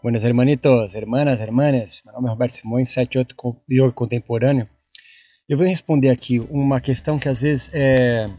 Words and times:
Buenos 0.00 0.22
hermanitos, 0.22 0.94
hermanas, 0.94 1.40
hermanas. 1.40 2.02
Meu 2.04 2.14
nome 2.14 2.28
é 2.28 2.30
Roberto 2.30 2.52
Simões, 2.52 2.88
78 2.90 3.34
Yoga 3.68 3.90
Contemporâneo. 3.90 4.68
Eu 5.48 5.58
vou 5.58 5.66
responder 5.66 6.10
aqui 6.10 6.38
uma 6.38 6.80
questão 6.80 7.18
que 7.18 7.28
às 7.28 7.40
vezes 7.40 7.68
é, 7.74 8.30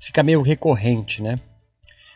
fica 0.00 0.22
meio 0.22 0.40
recorrente, 0.40 1.20
né? 1.20 1.40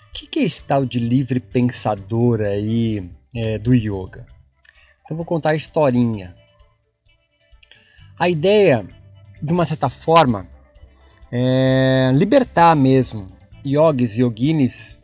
O 0.08 0.12
que, 0.12 0.28
que 0.28 0.38
é 0.38 0.42
esse 0.44 0.62
tal 0.62 0.86
de 0.86 1.00
livre 1.00 1.40
pensador 1.40 2.40
aí 2.40 3.10
é, 3.34 3.59
do 3.59 3.75
yoga? 3.75 4.27
Então 5.04 5.16
vou 5.16 5.26
contar 5.26 5.50
a 5.50 5.56
historinha. 5.56 6.32
A 8.16 8.29
ideia, 8.29 8.86
de 9.42 9.52
uma 9.52 9.66
certa 9.66 9.88
forma, 9.88 10.46
é 11.32 12.12
libertar 12.14 12.76
mesmo 12.76 13.26
yogis 13.66 14.16
e 14.16 14.22
yoginis 14.22 15.02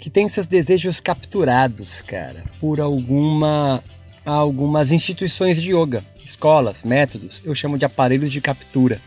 que 0.00 0.08
tem 0.08 0.28
seus 0.28 0.46
desejos 0.46 0.98
capturados, 1.00 2.00
cara, 2.00 2.44
por 2.58 2.80
alguma 2.80 3.84
algumas 4.24 4.92
instituições 4.92 5.60
de 5.60 5.72
yoga, 5.72 6.04
escolas, 6.22 6.84
métodos, 6.84 7.42
eu 7.44 7.54
chamo 7.54 7.78
de 7.78 7.84
aparelhos 7.84 8.32
de 8.32 8.40
captura. 8.40 9.00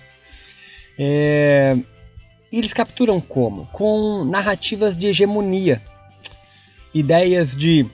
É, 0.98 1.78
eles 2.52 2.74
capturam 2.74 3.22
como? 3.22 3.68
Com 3.68 4.26
narrativas 4.26 4.98
de 4.98 5.08
hegemonia, 5.08 5.82
ideias 6.94 7.56
de 7.56 7.86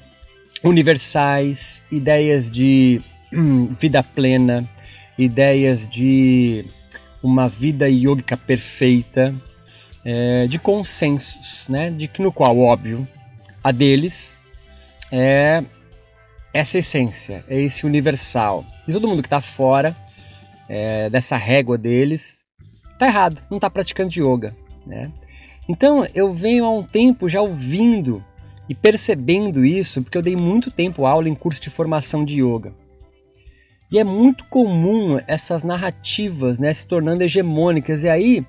universais, 0.64 1.82
ideias 1.92 2.50
de 2.50 3.02
hum, 3.32 3.68
vida 3.80 4.02
plena, 4.04 4.70
ideias 5.18 5.88
de 5.88 6.66
uma 7.22 7.48
vida 7.48 7.90
yogica 7.90 8.36
perfeita, 8.36 9.36
é, 10.04 10.48
de 10.48 10.60
consensos, 10.60 11.68
né? 11.68 11.92
De 11.92 12.08
que 12.08 12.22
no 12.22 12.32
qual, 12.32 12.58
óbvio, 12.58 13.08
a 13.64 13.72
deles 13.72 14.36
é 15.12 15.64
essa 16.54 16.78
essência, 16.78 17.44
é 17.48 17.60
esse 17.62 17.86
universal. 17.86 18.66
E 18.88 18.94
todo 18.94 19.08
mundo 19.08 19.22
que 19.22 19.28
está 19.28 19.42
fora 19.42 19.96
é, 20.68 21.10
dessa 21.10 21.38
régua 21.38 21.78
deles 21.78 22.44
tá 22.98 23.08
errado, 23.08 23.42
não 23.50 23.58
está 23.58 23.70
praticando 23.70 24.12
yoga, 24.12 24.56
né? 24.86 25.12
Então 25.68 26.06
eu 26.16 26.34
venho 26.34 26.66
há 26.66 26.72
um 26.72 26.84
tempo 26.84 27.30
já 27.30 27.42
ouvindo 27.42 28.24
e 28.68 28.76
percebendo 28.76 29.64
isso, 29.64 30.02
porque 30.02 30.18
eu 30.18 30.22
dei 30.22 30.36
muito 30.36 30.70
tempo 30.70 31.06
aula 31.06 31.30
em 31.30 31.36
curso 31.36 31.62
de 31.62 31.70
formação 31.70 32.26
de 32.26 32.42
yoga. 32.42 32.74
E 33.92 33.98
é 33.98 34.04
muito 34.04 34.46
comum 34.46 35.20
essas 35.28 35.64
narrativas 35.64 36.60
né, 36.60 36.72
se 36.74 36.86
tornando 36.86 37.24
hegemônicas, 37.24 38.04
e 38.04 38.10
aí 38.10 38.46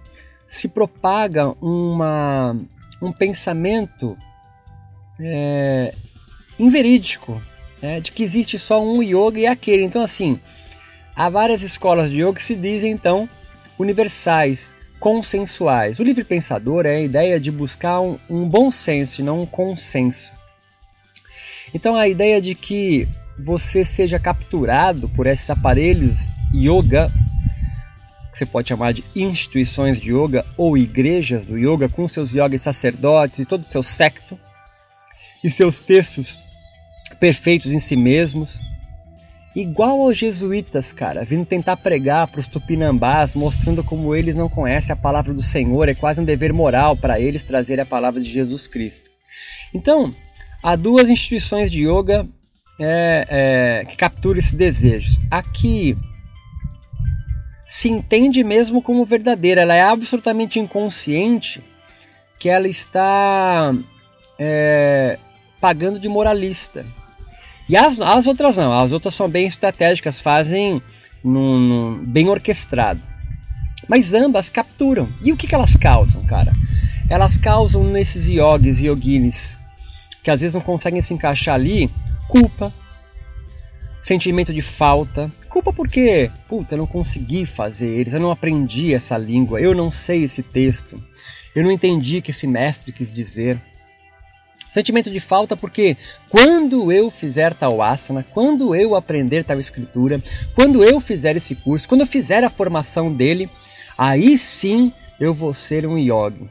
se 0.50 0.66
propaga 0.66 1.54
uma, 1.64 2.56
um 3.00 3.12
pensamento 3.12 4.18
é, 5.20 5.94
inverídico, 6.58 7.40
né, 7.80 8.00
de 8.00 8.10
que 8.10 8.24
existe 8.24 8.58
só 8.58 8.84
um 8.84 9.00
yoga 9.00 9.38
e 9.38 9.46
aquele. 9.46 9.84
Então, 9.84 10.02
assim, 10.02 10.40
há 11.14 11.30
várias 11.30 11.62
escolas 11.62 12.10
de 12.10 12.20
yoga 12.20 12.34
que 12.34 12.42
se 12.42 12.56
dizem, 12.56 12.90
então, 12.90 13.28
universais, 13.78 14.74
consensuais. 14.98 16.00
O 16.00 16.02
livre 16.02 16.24
pensador 16.24 16.84
é 16.84 16.96
a 16.96 17.00
ideia 17.00 17.38
de 17.38 17.52
buscar 17.52 18.00
um, 18.00 18.18
um 18.28 18.48
bom 18.48 18.72
senso 18.72 19.20
e 19.20 19.24
não 19.24 19.42
um 19.42 19.46
consenso. 19.46 20.32
Então, 21.72 21.94
a 21.94 22.08
ideia 22.08 22.40
de 22.40 22.56
que 22.56 23.06
você 23.38 23.84
seja 23.84 24.18
capturado 24.18 25.08
por 25.10 25.28
esses 25.28 25.48
aparelhos 25.48 26.18
yoga 26.52 27.12
que 28.30 28.38
você 28.38 28.46
pode 28.46 28.68
chamar 28.68 28.92
de 28.92 29.04
instituições 29.14 30.00
de 30.00 30.12
yoga 30.12 30.44
ou 30.56 30.76
igrejas 30.76 31.44
do 31.44 31.58
yoga, 31.58 31.88
com 31.88 32.06
seus 32.06 32.32
yogis 32.32 32.62
sacerdotes 32.62 33.40
e 33.40 33.44
todo 33.44 33.64
o 33.64 33.68
seu 33.68 33.82
secto, 33.82 34.38
e 35.42 35.50
seus 35.50 35.80
textos 35.80 36.38
perfeitos 37.18 37.72
em 37.72 37.80
si 37.80 37.96
mesmos, 37.96 38.60
igual 39.54 40.00
aos 40.00 40.16
jesuítas, 40.16 40.92
cara, 40.92 41.24
vindo 41.24 41.44
tentar 41.44 41.76
pregar 41.76 42.28
para 42.28 42.40
os 42.40 42.46
tupinambás, 42.46 43.34
mostrando 43.34 43.82
como 43.82 44.14
eles 44.14 44.36
não 44.36 44.48
conhecem 44.48 44.92
a 44.92 44.96
palavra 44.96 45.34
do 45.34 45.42
Senhor, 45.42 45.88
é 45.88 45.94
quase 45.94 46.20
um 46.20 46.24
dever 46.24 46.52
moral 46.52 46.96
para 46.96 47.18
eles 47.18 47.42
trazer 47.42 47.80
a 47.80 47.86
palavra 47.86 48.20
de 48.20 48.30
Jesus 48.30 48.68
Cristo. 48.68 49.10
Então, 49.74 50.14
há 50.62 50.76
duas 50.76 51.08
instituições 51.08 51.70
de 51.70 51.88
yoga 51.88 52.26
é, 52.78 53.26
é, 53.28 53.84
que 53.84 53.96
capturam 53.96 54.38
esses 54.38 54.54
desejos. 54.54 55.18
Aqui 55.30 55.96
se 57.70 57.88
entende 57.88 58.42
mesmo 58.42 58.82
como 58.82 59.06
verdadeira, 59.06 59.60
ela 59.60 59.76
é 59.76 59.80
absolutamente 59.80 60.58
inconsciente 60.58 61.62
que 62.36 62.48
ela 62.48 62.66
está 62.66 63.72
é, 64.36 65.16
pagando 65.60 66.00
de 66.00 66.08
moralista. 66.08 66.84
E 67.68 67.76
as, 67.76 68.00
as 68.00 68.26
outras 68.26 68.56
não, 68.56 68.76
as 68.76 68.90
outras 68.90 69.14
são 69.14 69.28
bem 69.28 69.46
estratégicas, 69.46 70.20
fazem 70.20 70.82
num, 71.22 71.60
num, 71.60 72.04
bem 72.04 72.28
orquestrado. 72.28 73.00
Mas 73.86 74.14
ambas 74.14 74.50
capturam. 74.50 75.08
E 75.22 75.30
o 75.30 75.36
que, 75.36 75.46
que 75.46 75.54
elas 75.54 75.76
causam, 75.76 76.24
cara? 76.24 76.52
Elas 77.08 77.38
causam 77.38 77.84
nesses 77.84 78.28
yogis 78.28 78.80
e 78.80 78.86
yoginis 78.86 79.56
que 80.24 80.30
às 80.32 80.40
vezes 80.40 80.56
não 80.56 80.60
conseguem 80.60 81.00
se 81.00 81.14
encaixar 81.14 81.54
ali 81.54 81.88
culpa, 82.26 82.74
sentimento 84.02 84.52
de 84.52 84.60
falta. 84.60 85.30
Culpa 85.50 85.72
porque, 85.72 86.30
puta, 86.48 86.74
eu 86.74 86.78
não 86.78 86.86
consegui 86.86 87.44
fazer 87.44 87.88
eles, 87.88 88.14
eu 88.14 88.20
não 88.20 88.30
aprendi 88.30 88.94
essa 88.94 89.18
língua, 89.18 89.60
eu 89.60 89.74
não 89.74 89.90
sei 89.90 90.22
esse 90.22 90.44
texto, 90.44 91.02
eu 91.56 91.64
não 91.64 91.72
entendi 91.72 92.18
o 92.18 92.22
que 92.22 92.30
esse 92.30 92.46
mestre 92.46 92.92
quis 92.92 93.12
dizer. 93.12 93.60
Sentimento 94.72 95.10
de 95.10 95.18
falta 95.18 95.56
porque 95.56 95.96
quando 96.28 96.92
eu 96.92 97.10
fizer 97.10 97.52
tal 97.52 97.82
asana, 97.82 98.24
quando 98.32 98.76
eu 98.76 98.94
aprender 98.94 99.42
tal 99.42 99.58
escritura, 99.58 100.22
quando 100.54 100.84
eu 100.84 101.00
fizer 101.00 101.36
esse 101.36 101.56
curso, 101.56 101.88
quando 101.88 102.02
eu 102.02 102.06
fizer 102.06 102.44
a 102.44 102.48
formação 102.48 103.12
dele, 103.12 103.50
aí 103.98 104.38
sim 104.38 104.92
eu 105.18 105.34
vou 105.34 105.52
ser 105.52 105.84
um 105.84 105.98
yogi. 105.98 106.48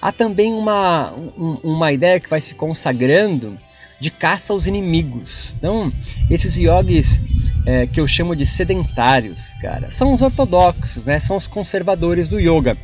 Há 0.00 0.10
também 0.10 0.54
uma, 0.54 1.12
um, 1.12 1.60
uma 1.62 1.92
ideia 1.92 2.18
que 2.18 2.30
vai 2.30 2.40
se 2.40 2.54
consagrando 2.54 3.58
de 4.00 4.10
caça 4.10 4.52
aos 4.52 4.66
inimigos. 4.66 5.54
Então, 5.56 5.92
esses 6.30 6.56
yogis 6.56 7.20
é, 7.66 7.86
que 7.86 8.00
eu 8.00 8.06
chamo 8.06 8.36
de 8.36 8.44
sedentários, 8.44 9.54
cara, 9.60 9.90
são 9.90 10.12
os 10.12 10.22
ortodoxos, 10.22 11.06
né? 11.06 11.18
São 11.18 11.36
os 11.36 11.46
conservadores 11.46 12.28
do 12.28 12.38
yoga, 12.38 12.76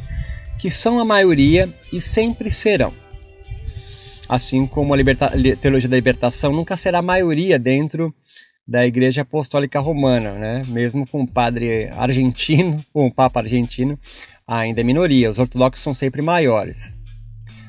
que 0.59 0.71
são 0.71 0.99
a 0.99 1.05
maioria 1.05 1.73
e 1.93 2.01
sempre 2.01 2.51
serão. 2.51 2.93
Assim 4.29 4.67
como 4.67 4.95
a 4.95 4.99
teologia 5.61 5.89
da 5.89 5.97
libertação 5.97 6.53
nunca 6.53 6.77
será 6.77 6.99
a 6.99 7.03
maioria 7.03 7.59
dentro 7.59 8.15
da 8.67 8.87
Igreja 8.87 9.23
Apostólica 9.23 9.81
Romana, 9.81 10.33
né? 10.33 10.63
Mesmo 10.69 11.07
com 11.07 11.23
o 11.23 11.29
padre 11.29 11.89
argentino, 11.91 12.83
com 12.93 13.07
o 13.07 13.13
papa 13.13 13.41
argentino, 13.41 13.99
ainda 14.47 14.81
é 14.81 14.85
minoria. 14.85 15.31
Os 15.31 15.39
ortodoxos 15.39 15.83
são 15.83 15.95
sempre 15.95 16.23
maiores. 16.23 16.99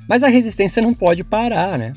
Mas 0.08 0.24
a 0.24 0.28
resistência 0.28 0.82
não 0.82 0.94
pode 0.94 1.24
parar, 1.24 1.78
né? 1.78 1.94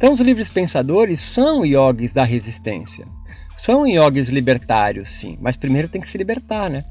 Então, 0.00 0.14
os 0.14 0.20
livres 0.20 0.48
pensadores 0.48 1.20
são 1.20 1.62
yogis 1.62 2.14
da 2.14 2.24
resistência. 2.24 3.06
São 3.54 3.86
yogis 3.86 4.30
libertários, 4.30 5.10
sim, 5.10 5.36
mas 5.42 5.58
primeiro 5.58 5.90
tem 5.90 6.00
que 6.00 6.08
se 6.08 6.16
libertar, 6.16 6.70
né? 6.70 6.86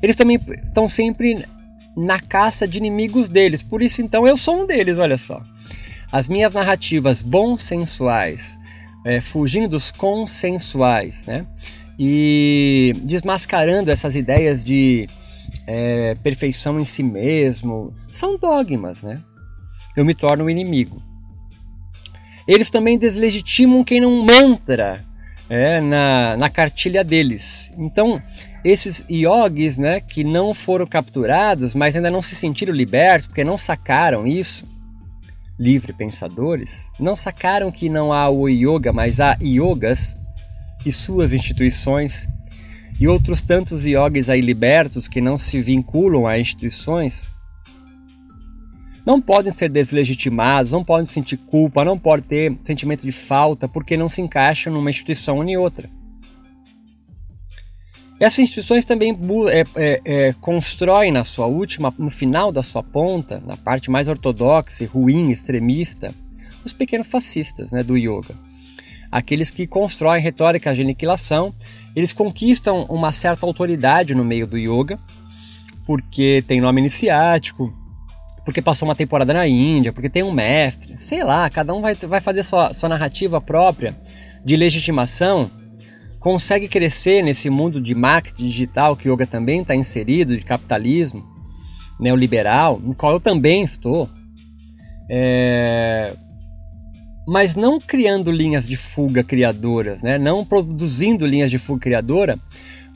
Eles 0.00 0.14
também 0.14 0.38
estão 0.64 0.88
sempre 0.88 1.44
na 1.96 2.20
caça 2.20 2.68
de 2.68 2.78
inimigos 2.78 3.28
deles, 3.28 3.64
por 3.64 3.82
isso, 3.82 4.00
então, 4.00 4.28
eu 4.28 4.36
sou 4.36 4.62
um 4.62 4.64
deles, 4.64 4.96
olha 4.96 5.18
só. 5.18 5.42
As 6.12 6.28
minhas 6.28 6.54
narrativas 6.54 7.20
bonsensuais, 7.20 8.56
é, 9.04 9.20
fugindo 9.20 9.70
dos 9.70 9.90
consensuais, 9.90 11.26
né? 11.26 11.44
E 11.98 12.94
desmascarando 13.02 13.90
essas 13.90 14.14
ideias 14.14 14.62
de 14.62 15.08
é, 15.66 16.14
perfeição 16.22 16.78
em 16.78 16.84
si 16.84 17.02
mesmo, 17.02 17.92
são 18.12 18.38
dogmas, 18.38 19.02
né? 19.02 19.18
Eu 19.96 20.04
me 20.04 20.14
torno 20.14 20.44
um 20.44 20.50
inimigo. 20.50 21.09
Eles 22.46 22.70
também 22.70 22.98
deslegitimam 22.98 23.84
quem 23.84 24.00
não 24.00 24.24
mantra 24.24 25.04
é, 25.48 25.80
na, 25.80 26.36
na 26.36 26.48
cartilha 26.48 27.02
deles. 27.02 27.70
Então, 27.76 28.22
esses 28.64 29.04
yogis 29.10 29.76
né, 29.76 30.00
que 30.00 30.22
não 30.22 30.54
foram 30.54 30.86
capturados, 30.86 31.74
mas 31.74 31.96
ainda 31.96 32.10
não 32.10 32.22
se 32.22 32.34
sentiram 32.34 32.72
libertos, 32.72 33.26
porque 33.26 33.42
não 33.42 33.58
sacaram 33.58 34.26
isso, 34.26 34.66
livre 35.58 35.92
pensadores, 35.92 36.86
não 36.98 37.16
sacaram 37.16 37.70
que 37.70 37.88
não 37.88 38.12
há 38.12 38.30
o 38.30 38.48
yoga, 38.48 38.92
mas 38.92 39.20
há 39.20 39.36
yogas 39.42 40.16
e 40.86 40.92
suas 40.92 41.32
instituições, 41.32 42.28
e 43.00 43.08
outros 43.08 43.42
tantos 43.42 43.84
yogis 43.84 44.28
aí 44.28 44.40
libertos 44.40 45.08
que 45.08 45.20
não 45.20 45.36
se 45.36 45.60
vinculam 45.60 46.26
a 46.26 46.38
instituições, 46.38 47.28
não 49.04 49.20
podem 49.20 49.50
ser 49.50 49.68
deslegitimados, 49.68 50.72
não 50.72 50.84
podem 50.84 51.06
sentir 51.06 51.36
culpa, 51.36 51.84
não 51.84 51.98
podem 51.98 52.24
ter 52.24 52.58
sentimento 52.64 53.02
de 53.02 53.12
falta 53.12 53.68
porque 53.68 53.96
não 53.96 54.08
se 54.08 54.20
encaixam 54.20 54.72
numa 54.72 54.90
instituição 54.90 55.42
nem 55.42 55.56
outra. 55.56 55.88
Essas 58.20 58.40
instituições 58.40 58.84
também 58.84 59.18
é, 59.48 59.64
é, 59.74 60.00
é, 60.04 60.32
constroem 60.34 61.10
na 61.10 61.24
sua 61.24 61.46
última, 61.46 61.92
no 61.98 62.10
final 62.10 62.52
da 62.52 62.62
sua 62.62 62.82
ponta, 62.82 63.42
na 63.46 63.56
parte 63.56 63.90
mais 63.90 64.08
ortodoxa, 64.08 64.86
ruim, 64.86 65.30
extremista, 65.30 66.14
os 66.62 66.74
pequenos 66.74 67.08
fascistas 67.08 67.72
né, 67.72 67.82
do 67.82 67.96
yoga. 67.96 68.34
Aqueles 69.10 69.50
que 69.50 69.66
constroem 69.66 70.22
retórica 70.22 70.74
de 70.74 70.82
aniquilação, 70.82 71.54
eles 71.96 72.12
conquistam 72.12 72.84
uma 72.90 73.10
certa 73.10 73.46
autoridade 73.46 74.14
no 74.14 74.24
meio 74.24 74.46
do 74.46 74.58
yoga, 74.58 74.98
porque 75.86 76.44
tem 76.46 76.60
nome 76.60 76.82
iniciático, 76.82 77.74
porque 78.44 78.62
passou 78.62 78.88
uma 78.88 78.96
temporada 78.96 79.32
na 79.32 79.46
Índia, 79.46 79.92
porque 79.92 80.08
tem 80.08 80.22
um 80.22 80.32
mestre, 80.32 80.96
sei 80.98 81.22
lá, 81.22 81.48
cada 81.50 81.74
um 81.74 81.80
vai, 81.80 81.94
vai 81.94 82.20
fazer 82.20 82.42
sua, 82.42 82.72
sua 82.72 82.88
narrativa 82.88 83.40
própria 83.40 83.96
de 84.44 84.56
legitimação, 84.56 85.50
consegue 86.18 86.68
crescer 86.68 87.22
nesse 87.22 87.50
mundo 87.50 87.80
de 87.80 87.94
marketing 87.94 88.46
digital 88.46 88.96
que 88.96 89.08
o 89.08 89.12
yoga 89.12 89.26
também 89.26 89.62
está 89.62 89.74
inserido, 89.74 90.36
de 90.36 90.44
capitalismo 90.44 91.24
neoliberal, 91.98 92.78
no 92.78 92.94
qual 92.94 93.12
eu 93.14 93.20
também 93.20 93.62
estou, 93.62 94.08
é... 95.08 96.14
mas 97.26 97.54
não 97.54 97.78
criando 97.78 98.30
linhas 98.30 98.66
de 98.66 98.76
fuga 98.76 99.22
criadoras, 99.22 100.02
né? 100.02 100.18
não 100.18 100.44
produzindo 100.44 101.26
linhas 101.26 101.50
de 101.50 101.58
fuga 101.58 101.80
criadora, 101.80 102.38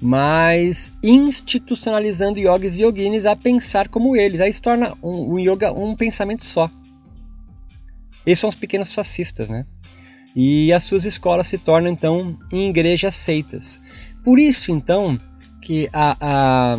mas 0.04 0.92
institucionalizando 1.02 2.38
yogis 2.38 2.76
e 2.76 2.82
yoginis 2.82 3.24
a 3.24 3.34
pensar 3.34 3.88
como 3.88 4.14
eles. 4.14 4.38
Aí 4.38 4.52
se 4.52 4.60
torna 4.60 4.92
um, 5.02 5.32
um 5.32 5.38
yoga 5.38 5.72
um 5.72 5.96
pensamento 5.96 6.44
só. 6.44 6.70
Esses 8.26 8.40
são 8.40 8.50
os 8.50 8.54
pequenos 8.54 8.92
fascistas, 8.92 9.48
né? 9.48 9.64
E 10.36 10.70
as 10.74 10.82
suas 10.82 11.06
escolas 11.06 11.46
se 11.46 11.56
tornam 11.56 11.90
então 11.90 12.38
em 12.52 12.68
igrejas 12.68 13.14
seitas. 13.14 13.80
Por 14.22 14.38
isso 14.38 14.70
então 14.70 15.18
que 15.62 15.88
a, 15.90 16.16
a, 16.20 16.78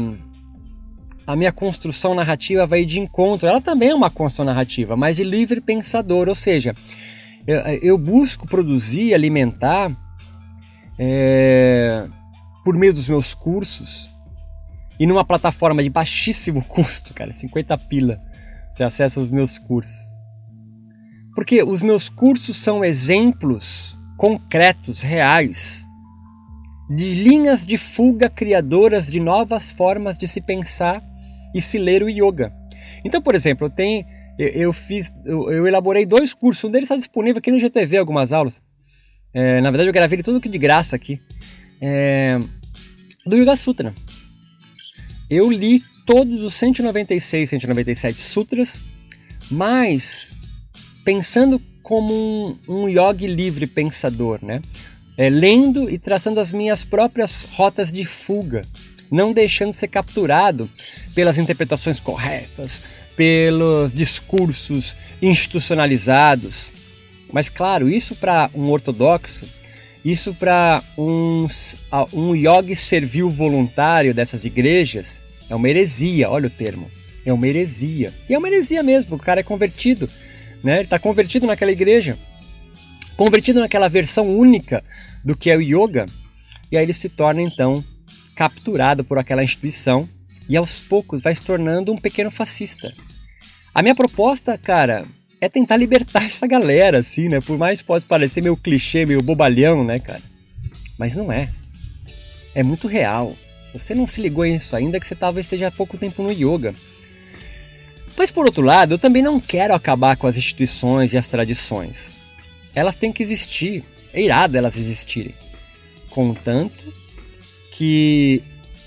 a 1.26 1.36
minha 1.36 1.52
construção 1.52 2.14
narrativa 2.14 2.68
vai 2.68 2.86
de 2.86 3.00
encontro. 3.00 3.48
Ela 3.48 3.60
também 3.60 3.90
é 3.90 3.96
uma 3.96 4.12
construção 4.12 4.46
narrativa, 4.46 4.96
mas 4.96 5.16
de 5.16 5.24
livre 5.24 5.62
pensador, 5.62 6.30
ou 6.30 6.36
seja, 6.36 6.76
eu, 7.48 7.58
eu 7.82 7.98
busco 7.98 8.46
produzir, 8.46 9.16
alimentar 9.16 9.92
é, 11.00 12.08
por 12.66 12.76
meio 12.76 12.92
dos 12.92 13.08
meus 13.08 13.36
cursos 13.36 14.10
e 15.00 15.06
numa 15.06 15.24
plataforma 15.24 15.84
de 15.84 15.90
baixíssimo 15.90 16.64
custo, 16.66 17.14
cara, 17.14 17.32
50 17.32 17.78
pila, 17.78 18.20
você 18.74 18.84
acessa 18.84 19.20
os 19.20 19.30
meus 19.30 19.60
cursos. 19.60 19.96
Porque 21.36 21.62
os 21.62 21.84
meus 21.84 22.10
cursos 22.10 22.58
são 22.58 22.84
exemplos 22.84 23.96
concretos, 24.18 25.02
reais, 25.02 25.86
de 26.90 27.24
linhas 27.24 27.66
de 27.66 27.78
fuga 27.78 28.30
criadoras 28.30 29.08
de 29.08 29.20
novas 29.20 29.72
formas 29.72 30.18
de 30.18 30.28
se 30.28 30.42
pensar 30.42 31.04
e 31.54 31.62
se 31.62 31.78
ler 31.78 32.02
o 32.02 32.10
yoga. 32.10 32.54
Então, 33.04 33.22
por 33.22 33.36
exemplo, 33.36 33.68
eu 33.68 33.70
tenho 33.70 34.06
eu, 34.38 34.74
fiz 34.74 35.14
eu, 35.26 35.50
eu, 35.50 35.66
elaborei 35.66 36.06
dois 36.06 36.34
cursos, 36.34 36.64
um 36.66 36.72
deles 36.72 36.88
está 36.88 36.98
disponível 36.98 37.40
aqui 37.40 37.52
no 37.52 37.60
GTV, 37.60 37.98
algumas 37.98 38.34
aulas. 38.34 38.54
É, 39.34 39.62
na 39.62 39.72
verdade, 39.72 39.90
eu 39.90 39.94
gravei 39.94 40.22
tudo 40.22 40.42
que 40.42 40.50
de 40.50 40.58
graça 40.58 40.96
aqui 40.96 41.22
é, 41.82 42.40
do 43.26 43.36
Yoga 43.36 43.56
Sutra. 43.56 43.94
Eu 45.30 45.50
li 45.50 45.84
todos 46.06 46.44
os 46.44 46.54
196, 46.54 47.50
197 47.50 48.20
sutras, 48.20 48.82
mas 49.50 50.34
pensando 51.04 51.60
como 51.82 52.14
um, 52.14 52.58
um 52.68 52.90
yogi 52.90 53.28
livre 53.28 53.66
pensador, 53.66 54.40
né? 54.44 54.62
É, 55.18 55.30
lendo 55.30 55.90
e 55.90 55.98
traçando 55.98 56.40
as 56.40 56.52
minhas 56.52 56.84
próprias 56.84 57.48
rotas 57.54 57.92
de 57.92 58.06
fuga, 58.06 58.68
não 59.10 59.32
deixando 59.32 59.74
ser 59.74 59.88
capturado 59.88 60.70
pelas 61.14 61.38
interpretações 61.38 62.00
corretas, 62.00 62.82
pelos 63.16 63.94
discursos 63.94 64.96
institucionalizados. 65.22 66.74
Mas 67.32 67.50
claro, 67.50 67.90
isso 67.90 68.16
para 68.16 68.50
um 68.54 68.70
ortodoxo 68.70 69.48
isso 70.06 70.36
para 70.36 70.84
um 70.96 72.36
yogi 72.36 72.76
servil 72.76 73.28
voluntário 73.28 74.14
dessas 74.14 74.46
igrejas 74.46 75.20
é 75.50 75.56
uma 75.56 75.68
heresia, 75.68 76.30
olha 76.30 76.46
o 76.46 76.52
termo. 76.52 76.92
É 77.26 77.34
uma 77.34 77.48
heresia. 77.48 78.14
E 78.30 78.36
é 78.36 78.38
uma 78.38 78.48
heresia 78.48 78.84
mesmo, 78.84 79.16
o 79.16 79.20
cara 79.20 79.40
é 79.40 79.44
convertido. 79.44 80.08
Né? 80.64 80.76
Ele 80.76 80.84
está 80.84 81.00
convertido 81.00 81.48
naquela 81.48 81.72
igreja, 81.72 82.20
convertido 83.18 83.60
naquela 83.60 83.88
versão 83.88 84.30
única 84.38 84.84
do 85.24 85.36
que 85.36 85.50
é 85.50 85.58
o 85.58 85.62
yoga, 85.62 86.06
e 86.72 86.78
aí 86.78 86.84
ele 86.84 86.94
se 86.94 87.10
torna 87.10 87.42
então 87.42 87.84
capturado 88.36 89.04
por 89.04 89.18
aquela 89.18 89.44
instituição 89.44 90.08
e 90.48 90.56
aos 90.56 90.80
poucos 90.80 91.22
vai 91.22 91.34
se 91.34 91.42
tornando 91.42 91.92
um 91.92 91.98
pequeno 91.98 92.30
fascista. 92.30 92.94
A 93.74 93.82
minha 93.82 93.96
proposta, 93.96 94.56
cara, 94.56 95.08
é 95.40 95.50
tentar 95.50 95.78
libertar 95.78 96.24
essa 96.26 96.48
galera, 96.48 97.00
assim, 97.00 97.30
né? 97.30 97.40
Por 97.42 97.58
mais 97.58 97.82
que 97.82 97.88
possa 97.88 98.06
parecer 98.08 98.42
meio 98.42 98.58
clichê, 98.58 99.06
meio 99.06 99.22
bobalhão, 99.22 99.84
né, 99.84 100.00
cara? 100.00 100.22
Mas 100.98 101.16
não 101.16 101.32
é. 101.32 101.50
É 102.54 102.64
muito 102.64 102.88
real. 102.88 103.36
Você 103.74 103.94
não 103.94 104.08
se 104.08 104.22
ligou 104.22 104.46
nisso 104.46 104.76
ainda 104.76 105.00
que 105.00 105.08
você 105.08 105.16
talvez 105.16 105.46
esteja 105.46 105.68
há 105.68 105.72
pouco 105.72 105.98
tempo 105.98 106.24
no 106.24 106.32
yoga. 106.32 106.74
Mas 108.18 108.32
por 108.32 108.46
outro 108.46 108.64
lado, 108.64 108.94
eu 108.94 109.00
também 109.00 109.22
não 109.22 109.40
quero 109.42 109.74
acabar 109.74 110.16
com 110.16 110.28
as 110.28 110.38
instituições 110.38 111.14
e 111.14 111.18
as 111.18 111.28
tradições. 111.28 112.16
Elas 112.74 112.96
têm 112.96 113.12
que 113.12 113.22
existir. 113.22 113.84
É 114.14 114.22
irado 114.22 114.58
elas 114.58 114.78
existirem. 114.78 115.36
Contanto 116.10 116.94
que 117.74 118.42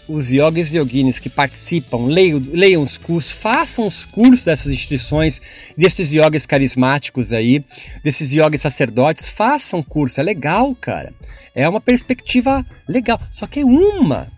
os 0.09 0.31
yogis 0.31 0.73
e 0.73 0.79
yoginis 0.79 1.19
que 1.19 1.29
participam, 1.29 2.07
leiam, 2.07 2.43
leiam 2.53 2.83
os 2.83 2.97
cursos, 2.97 3.31
façam 3.31 3.87
os 3.87 4.05
cursos 4.05 4.45
dessas 4.45 4.73
instituições, 4.73 5.41
desses 5.77 6.13
yogis 6.13 6.47
carismáticos 6.47 7.33
aí, 7.33 7.65
desses 8.03 8.33
yogis 8.33 8.63
sacerdotes, 8.63 9.29
façam 9.29 9.83
curso, 9.83 10.21
é 10.21 10.25
legal, 10.25 10.75
cara. 10.75 11.13
É 11.55 11.69
uma 11.69 11.81
perspectiva 11.81 12.65
legal, 12.89 13.21
só 13.33 13.47
que 13.47 13.61
é 13.61 13.65
uma 13.65 14.29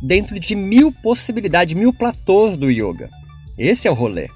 dentro 0.00 0.38
de 0.38 0.54
mil 0.54 0.92
possibilidades, 0.92 1.74
mil 1.74 1.92
platôs 1.92 2.56
do 2.56 2.70
yoga. 2.70 3.08
Esse 3.58 3.88
é 3.88 3.90
o 3.90 3.94
rolê. 3.94 4.28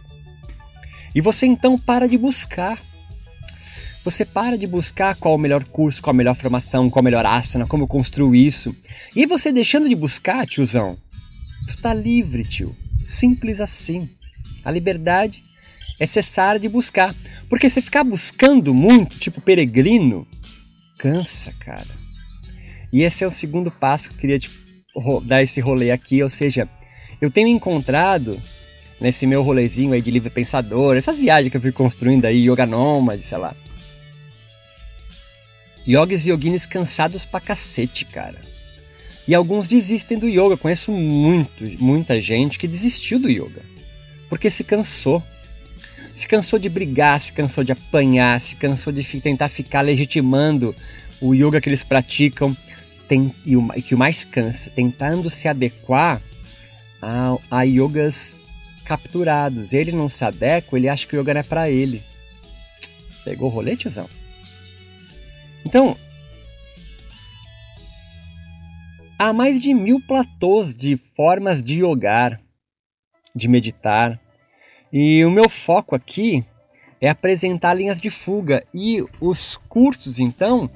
E 1.15 1.21
você 1.21 1.47
então 1.47 1.79
para 1.79 2.09
de 2.09 2.19
buscar 2.19 2.83
você 4.05 4.25
para 4.25 4.59
de 4.59 4.67
buscar 4.67 5.17
qual 5.17 5.35
o 5.35 5.39
melhor 5.39 5.65
curso, 5.65 6.03
qual 6.03 6.13
a 6.13 6.17
melhor 6.17 6.35
formação, 6.35 6.91
qual 6.91 7.01
a 7.01 7.03
melhor 7.03 7.25
asana, 7.25 7.67
como 7.67 7.85
eu 7.85 7.89
construo 7.89 8.35
isso. 8.35 8.77
E 9.17 9.25
você 9.25 9.51
deixando 9.51 9.89
de 9.89 9.95
buscar, 9.95 10.47
tiozão, 10.47 10.99
tu 11.67 11.81
tá 11.81 11.95
livre, 11.95 12.45
tio. 12.45 12.77
Simples 13.03 13.61
assim. 13.61 14.09
A 14.63 14.71
liberdade 14.71 15.43
é 15.99 16.05
cessar 16.05 16.59
de 16.59 16.69
buscar. 16.69 17.15
Porque 17.49 17.71
se 17.71 17.81
ficar 17.81 18.05
buscando 18.05 18.75
muito, 18.75 19.19
tipo 19.19 19.41
peregrino, 19.41 20.27
cansa, 20.99 21.53
cara. 21.59 22.05
E 22.93 23.03
esse 23.03 23.25
é 23.25 23.27
o 23.27 23.33
segundo 23.33 23.71
passo 23.71 24.11
que 24.11 24.17
eu 24.17 24.21
queria 24.21 24.39
te 24.39 24.51
dar 25.25 25.43
esse 25.43 25.61
rolê 25.61 25.91
aqui, 25.91 26.23
ou 26.23 26.31
seja, 26.31 26.69
eu 27.21 27.31
tenho 27.31 27.49
encontrado 27.49 28.41
nesse 29.01 29.27
meu 29.27 29.43
rolezinho 29.43 29.93
aí 29.93 30.01
de 30.01 30.11
livre 30.11 30.31
pensador, 30.31 30.97
essas 30.97 31.19
viagens 31.19 31.51
que 31.51 31.57
eu 31.57 31.61
fui 31.61 31.73
construindo 31.73 32.27
aí, 32.27 32.49
yoga 32.49 32.65
nômade, 32.65 33.25
sei 33.25 33.39
lá. 33.39 33.57
Yogis 35.87 36.27
e 36.27 36.31
yoginis 36.31 36.67
cansados 36.67 37.25
pra 37.25 37.41
cacete, 37.41 38.05
cara. 38.05 38.41
E 39.27 39.35
alguns 39.35 39.67
desistem 39.67 40.19
do 40.19 40.29
yoga. 40.29 40.57
Conheço 40.57 40.93
muito, 40.93 41.65
muita 41.83 42.21
gente 42.21 42.59
que 42.59 42.69
desistiu 42.69 43.19
do 43.19 43.31
yoga. 43.31 43.63
Porque 44.29 44.51
se 44.51 44.65
cansou. 44.65 45.23
Se 46.15 46.29
cansou 46.29 46.59
de 46.59 46.69
brigar, 46.69 47.19
se 47.19 47.33
cansou 47.33 47.65
de 47.65 47.73
apanhar, 47.73 48.41
se 48.41 48.55
cansou 48.57 48.93
de 48.93 49.03
tentar 49.21 49.49
ficar 49.49 49.81
legitimando 49.81 50.75
o 51.21 51.35
yoga 51.35 51.61
que 51.61 51.69
eles 51.69 51.83
praticam. 51.83 52.57
Tem, 53.09 53.35
e 53.45 53.57
o 53.57 53.69
que 53.83 53.95
o 53.95 53.99
mais 53.99 54.25
cansa, 54.25 54.71
tentando 54.71 55.29
se 55.29 55.49
adequar 55.49 56.23
a, 57.03 57.37
a 57.51 57.63
yogas 57.63 58.35
capturados. 58.85 59.73
Ele 59.73 59.93
não 59.93 60.09
se 60.09 60.25
adequa, 60.25 60.79
ele 60.79 60.89
acha 60.89 61.07
que 61.07 61.17
o 61.17 61.21
yoga 61.21 61.35
não 61.35 61.41
é 61.41 61.45
pra 61.45 61.71
ele. 61.71 62.03
Pegou 63.25 63.49
o 63.49 63.53
rolê, 63.53 63.77
tiozão? 63.77 64.09
Então, 65.75 65.97
há 69.19 69.33
mais 69.33 69.59
de 69.59 69.75
mil 69.75 70.01
platôs 70.01 70.73
de 70.73 70.97
formas 71.17 71.65
de 71.65 71.83
yogar, 71.83 72.41
de 73.35 73.49
meditar. 73.49 74.21
E 74.93 75.25
o 75.25 75.31
meu 75.33 75.49
foco 75.49 75.97
aqui 75.97 76.47
é 77.01 77.09
apresentar 77.09 77.75
linhas 77.75 78.01
de 78.01 78.09
fuga. 78.09 78.65
E 78.73 79.05
os 79.21 79.57
cursos, 79.69 80.21
então, 80.21 80.71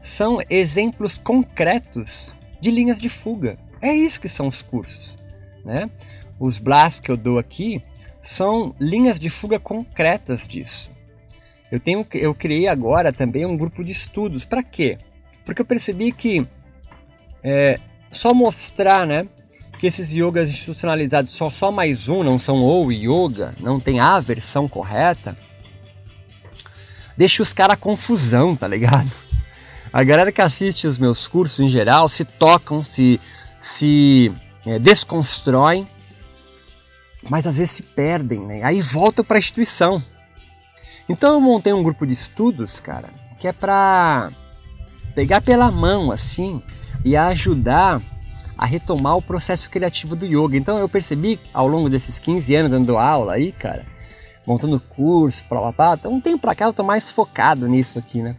são 0.00 0.38
exemplos 0.48 1.18
concretos 1.18 2.32
de 2.60 2.70
linhas 2.70 3.00
de 3.00 3.08
fuga. 3.08 3.58
É 3.82 3.92
isso 3.92 4.20
que 4.20 4.28
são 4.28 4.46
os 4.46 4.62
cursos. 4.62 5.16
Né? 5.64 5.90
Os 6.38 6.60
blasts 6.60 7.00
que 7.00 7.10
eu 7.10 7.16
dou 7.16 7.40
aqui 7.40 7.82
são 8.22 8.72
linhas 8.78 9.18
de 9.18 9.28
fuga 9.28 9.58
concretas 9.58 10.46
disso. 10.46 10.93
Eu, 11.74 11.80
tenho, 11.80 12.06
eu 12.14 12.32
criei 12.32 12.68
agora 12.68 13.12
também 13.12 13.44
um 13.44 13.56
grupo 13.56 13.82
de 13.82 13.90
estudos. 13.90 14.44
Para 14.44 14.62
quê? 14.62 14.96
Porque 15.44 15.60
eu 15.60 15.66
percebi 15.66 16.12
que 16.12 16.46
é, 17.42 17.80
só 18.12 18.32
mostrar 18.32 19.04
né, 19.04 19.26
que 19.80 19.88
esses 19.88 20.12
yogas 20.12 20.48
institucionalizados 20.48 21.32
só, 21.32 21.50
só 21.50 21.72
mais 21.72 22.08
um, 22.08 22.22
não 22.22 22.38
são 22.38 22.62
ou 22.62 22.92
yoga, 22.92 23.56
não 23.58 23.80
tem 23.80 23.98
a 23.98 24.20
versão 24.20 24.68
correta, 24.68 25.36
deixa 27.16 27.42
os 27.42 27.52
caras 27.52 27.76
confusão, 27.76 28.54
tá 28.54 28.68
ligado? 28.68 29.10
A 29.92 30.04
galera 30.04 30.30
que 30.30 30.40
assiste 30.40 30.86
os 30.86 30.96
meus 30.96 31.26
cursos 31.26 31.58
em 31.58 31.70
geral 31.70 32.08
se 32.08 32.24
tocam, 32.24 32.84
se, 32.84 33.20
se 33.58 34.32
é, 34.64 34.78
desconstroem, 34.78 35.88
mas 37.28 37.48
às 37.48 37.56
vezes 37.56 37.72
se 37.72 37.82
perdem, 37.82 38.46
né? 38.46 38.62
Aí 38.62 38.80
voltam 38.80 39.24
para 39.24 39.38
a 39.38 39.40
instituição. 39.40 40.00
Então 41.08 41.34
eu 41.34 41.40
montei 41.40 41.72
um 41.72 41.82
grupo 41.82 42.06
de 42.06 42.12
estudos, 42.12 42.80
cara, 42.80 43.08
que 43.38 43.46
é 43.46 43.52
para 43.52 44.30
pegar 45.14 45.40
pela 45.40 45.70
mão 45.70 46.10
assim 46.10 46.62
e 47.04 47.16
ajudar 47.16 48.00
a 48.56 48.64
retomar 48.64 49.16
o 49.16 49.22
processo 49.22 49.68
criativo 49.68 50.16
do 50.16 50.24
yoga. 50.24 50.56
Então 50.56 50.78
eu 50.78 50.88
percebi 50.88 51.38
ao 51.52 51.66
longo 51.66 51.90
desses 51.90 52.18
15 52.18 52.54
anos 52.54 52.70
dando 52.70 52.96
aula 52.96 53.34
aí, 53.34 53.52
cara, 53.52 53.84
montando 54.46 54.80
curso, 54.80 55.44
blá 55.48 55.60
blá 55.60 55.72
blá, 55.72 55.94
então 55.94 56.12
um 56.12 56.20
tempo 56.20 56.38
pra 56.38 56.54
cá 56.54 56.66
eu 56.66 56.72
tô 56.72 56.82
mais 56.82 57.10
focado 57.10 57.68
nisso 57.68 57.98
aqui, 57.98 58.22
né? 58.22 58.36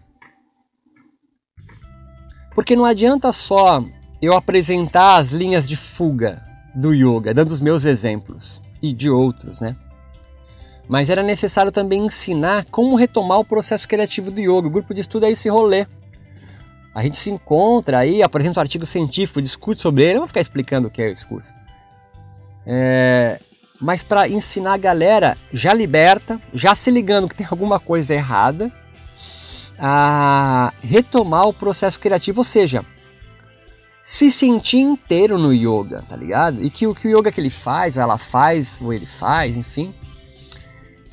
Porque 2.53 2.75
não 2.75 2.85
adianta 2.85 3.31
só 3.31 3.83
eu 4.21 4.33
apresentar 4.33 5.17
as 5.17 5.31
linhas 5.31 5.67
de 5.67 5.75
fuga 5.75 6.41
do 6.73 6.93
yoga, 6.93 7.33
dando 7.33 7.49
os 7.49 7.59
meus 7.59 7.85
exemplos 7.85 8.61
e 8.81 8.93
de 8.93 9.09
outros, 9.09 9.59
né? 9.59 9.75
Mas 10.87 11.09
era 11.09 11.23
necessário 11.23 11.71
também 11.71 12.05
ensinar 12.05 12.65
como 12.71 12.95
retomar 12.95 13.39
o 13.39 13.45
processo 13.45 13.87
criativo 13.87 14.29
do 14.31 14.39
yoga. 14.39 14.67
O 14.67 14.71
grupo 14.71 14.93
de 14.93 15.01
estudo 15.01 15.25
é 15.25 15.31
esse 15.31 15.49
rolê. 15.49 15.87
A 16.93 17.03
gente 17.03 17.17
se 17.17 17.29
encontra 17.29 17.99
aí, 17.99 18.23
apresenta 18.23 18.59
um 18.59 18.61
artigo 18.61 18.85
científico, 18.85 19.41
discute 19.41 19.81
sobre 19.81 20.03
ele. 20.03 20.15
Eu 20.15 20.19
vou 20.19 20.27
ficar 20.27 20.41
explicando 20.41 20.87
o 20.87 20.91
que 20.91 21.01
é 21.01 21.11
esse 21.11 21.25
curso. 21.25 21.53
É, 22.65 23.39
mas 23.81 24.03
para 24.03 24.29
ensinar 24.29 24.73
a 24.73 24.77
galera 24.77 25.37
já 25.51 25.73
liberta, 25.73 26.39
já 26.53 26.73
se 26.73 26.89
ligando 26.89 27.27
que 27.27 27.35
tem 27.35 27.47
alguma 27.49 27.79
coisa 27.79 28.13
errada, 28.13 28.71
a 29.77 30.73
retomar 30.81 31.47
o 31.47 31.53
processo 31.53 31.99
criativo, 31.99 32.39
ou 32.39 32.45
seja, 32.45 32.85
se 34.01 34.31
sentir 34.31 34.79
inteiro 34.79 35.37
no 35.37 35.53
yoga, 35.53 36.03
tá 36.07 36.15
ligado? 36.15 36.63
E 36.63 36.69
que 36.69 36.87
o 36.87 36.95
que 36.95 37.07
o 37.07 37.19
yoga 37.19 37.31
que 37.31 37.41
ele 37.41 37.49
faz, 37.49 37.97
ou 37.97 38.03
ela 38.03 38.17
faz, 38.17 38.79
ou 38.81 38.93
ele 38.93 39.05
faz, 39.05 39.55
enfim, 39.57 39.93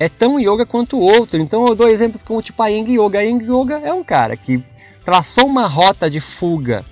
é 0.03 0.09
tão 0.09 0.37
yoga 0.37 0.65
quanto 0.65 0.97
o 0.97 1.01
outro. 1.01 1.39
Então 1.39 1.65
eu 1.65 1.73
dou 1.73 1.87
exemplos 1.87 2.21
como 2.23 2.41
tipo 2.41 2.61
a 2.61 2.67
Yang 2.67 2.99
Yoga. 2.99 3.19
A 3.19 3.21
Yang 3.21 3.45
Yoga 3.45 3.81
é 3.83 3.93
um 3.93 4.03
cara 4.03 4.35
que 4.35 4.61
traçou 5.05 5.45
uma 5.45 5.65
rota 5.65 6.09
de 6.09 6.19
fuga 6.19 6.83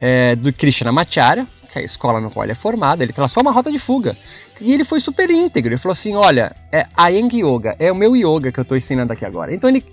é, 0.00 0.34
do 0.34 0.52
Krishnamacharya, 0.52 1.46
que 1.72 1.78
é 1.78 1.82
a 1.82 1.84
escola 1.84 2.20
no 2.20 2.32
qual 2.32 2.44
ele 2.44 2.52
é 2.52 2.56
formado, 2.56 3.02
ele 3.02 3.12
traçou 3.12 3.40
uma 3.40 3.52
rota 3.52 3.70
de 3.70 3.78
fuga. 3.78 4.16
E 4.60 4.72
ele 4.72 4.84
foi 4.84 4.98
super 4.98 5.30
íntegro. 5.30 5.72
Ele 5.72 5.80
falou 5.80 5.92
assim: 5.92 6.16
olha, 6.16 6.56
é 6.72 6.86
a 6.96 7.08
Yang 7.08 7.44
Yoga, 7.44 7.76
é 7.78 7.92
o 7.92 7.94
meu 7.94 8.16
yoga 8.16 8.50
que 8.50 8.58
eu 8.58 8.62
estou 8.62 8.76
ensinando 8.76 9.12
aqui 9.12 9.24
agora. 9.24 9.54
Então 9.54 9.70
ele, 9.70 9.84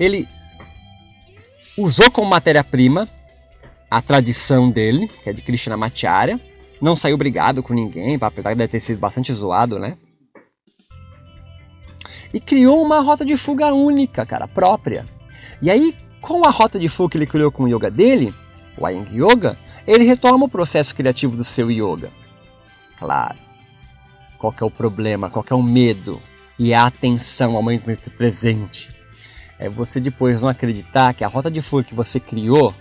ele 0.00 0.26
usou 1.76 2.10
como 2.10 2.30
matéria-prima 2.30 3.06
a 3.90 4.00
tradição 4.00 4.70
dele, 4.70 5.10
que 5.22 5.28
é 5.28 5.32
de 5.34 5.42
Krishnamacharya. 5.42 6.40
Não 6.80 6.96
saiu 6.96 7.18
brigado 7.18 7.62
com 7.62 7.74
ninguém, 7.74 8.18
apesar 8.18 8.54
de 8.54 8.66
ter 8.66 8.80
sido 8.80 8.98
bastante 8.98 9.32
zoado, 9.34 9.78
né? 9.78 9.96
E 12.32 12.40
criou 12.40 12.82
uma 12.82 13.00
rota 13.00 13.24
de 13.24 13.36
fuga 13.36 13.72
única, 13.72 14.24
cara, 14.24 14.48
própria. 14.48 15.06
E 15.60 15.70
aí, 15.70 15.94
com 16.20 16.46
a 16.46 16.50
rota 16.50 16.78
de 16.78 16.88
fuga 16.88 17.10
que 17.10 17.18
ele 17.18 17.26
criou 17.26 17.52
com 17.52 17.64
o 17.64 17.68
yoga 17.68 17.90
dele, 17.90 18.34
o 18.78 18.86
Ayeng 18.86 19.08
Yoga, 19.12 19.58
ele 19.86 20.04
retoma 20.04 20.46
o 20.46 20.48
processo 20.48 20.94
criativo 20.94 21.36
do 21.36 21.44
seu 21.44 21.70
yoga. 21.70 22.10
Claro. 22.98 23.38
Qual 24.38 24.54
é 24.60 24.64
o 24.64 24.70
problema? 24.70 25.30
Qual 25.30 25.44
é 25.48 25.54
o 25.54 25.62
medo? 25.62 26.20
E 26.58 26.72
a 26.72 26.86
atenção 26.86 27.56
ao 27.56 27.62
momento 27.62 28.10
presente. 28.12 28.90
É 29.58 29.68
você 29.68 30.00
depois 30.00 30.42
não 30.42 30.48
acreditar 30.48 31.14
que 31.14 31.24
a 31.24 31.28
rota 31.28 31.50
de 31.50 31.62
fuga 31.62 31.84
que 31.84 31.94
você 31.94 32.18
criou 32.18 32.74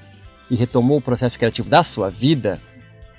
e 0.49 0.55
retomou 0.55 0.97
o 0.97 1.01
processo 1.01 1.37
criativo 1.37 1.69
da 1.69 1.83
sua 1.83 2.09
vida 2.09 2.61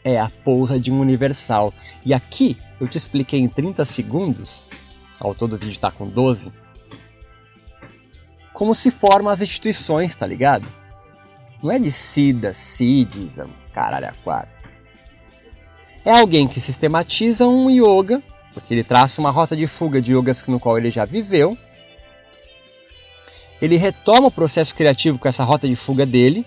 é 0.05 0.19
a 0.19 0.29
porra 0.29 0.79
de 0.79 0.91
um 0.91 1.01
universal. 1.01 1.73
E 2.05 2.13
aqui 2.13 2.57
eu 2.81 2.89
te 2.89 2.99
expliquei 2.99 3.41
em 3.41 3.49
30 3.49 3.85
segundos, 3.85 4.67
ao 5.23 5.35
todo 5.35 5.53
o 5.53 5.57
vídeo 5.57 5.71
está 5.71 5.91
com 5.91 6.07
12, 6.07 6.53
como 8.53 8.75
se 8.75 8.91
formam 8.91 9.33
as 9.33 9.41
instituições, 9.41 10.15
tá 10.15 10.27
ligado? 10.27 10.67
Não 11.63 11.71
é 11.71 11.79
de 11.79 11.93
SIDA, 11.93 12.53
CIDs, 12.53 13.39
caralho, 13.73 14.09
a 14.09 14.13
quatro. 14.25 14.61
É 16.05 16.11
alguém 16.11 16.49
que 16.49 16.61
sistematiza 16.61 17.47
um 17.47 17.71
yoga, 17.71 18.21
porque 18.53 18.75
ele 18.75 18.83
traça 18.83 19.21
uma 19.21 19.31
rota 19.31 19.57
de 19.57 19.67
fuga 19.69 20.03
de 20.03 20.13
yogas 20.13 20.45
no 20.49 20.59
qual 20.59 20.77
ele 20.77 20.91
já 20.91 21.05
viveu. 21.05 21.57
Ele 23.61 23.77
retoma 23.77 24.27
o 24.27 24.33
processo 24.33 24.75
criativo 24.75 25.21
com 25.21 25.29
essa 25.29 25.45
rota 25.45 25.69
de 25.69 25.77
fuga 25.77 26.05
dele, 26.05 26.45